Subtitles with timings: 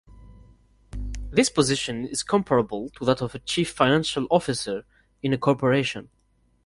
[1.29, 4.83] This position is comparable to that of a chief financial officer
[5.21, 6.09] in a corporation.